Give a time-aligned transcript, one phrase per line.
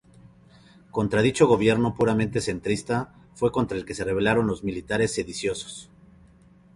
[0.89, 5.91] Contra dicho Gobierno puramente centrista fue contra el que se rebelaron los militares sediciosos.